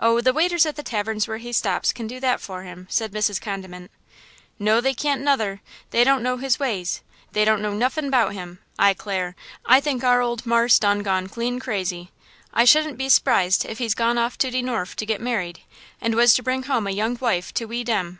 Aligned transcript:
"Oh, 0.00 0.20
the 0.20 0.32
waiters 0.32 0.66
at 0.66 0.74
the 0.74 0.82
taverns 0.82 1.28
where 1.28 1.36
he 1.38 1.52
stops 1.52 1.92
can 1.92 2.08
do 2.08 2.18
that 2.18 2.40
for 2.40 2.64
him," 2.64 2.88
said 2.90 3.12
Mrs. 3.12 3.40
Condiment. 3.40 3.92
"No, 4.58 4.80
they 4.80 4.94
can't, 4.94 5.20
nuther; 5.22 5.60
they 5.90 6.02
don't 6.02 6.24
know 6.24 6.38
his 6.38 6.58
ways! 6.58 7.02
they 7.30 7.44
don't 7.44 7.62
know 7.62 7.72
nuffin' 7.72 8.10
'bout 8.10 8.32
him! 8.32 8.58
I 8.80 8.94
'clare, 8.94 9.36
I 9.64 9.78
think 9.78 10.02
our 10.02 10.20
ole 10.20 10.40
marse 10.44 10.80
done 10.80 11.04
gone 11.04 11.28
clean 11.28 11.60
crazy! 11.60 12.10
I 12.52 12.64
shouldn't 12.64 12.98
be 12.98 13.08
s'prised 13.08 13.62
he'd 13.64 13.94
gone 13.94 14.18
off 14.18 14.36
to 14.38 14.50
de 14.50 14.60
norf 14.60 14.96
to 14.96 15.06
get 15.06 15.20
married, 15.20 15.60
and 16.00 16.16
was 16.16 16.34
to 16.34 16.42
bring 16.42 16.64
home 16.64 16.88
a 16.88 16.90
young 16.90 17.16
wife 17.20 17.54
to 17.54 17.66
we 17.66 17.84
dem!" 17.84 18.18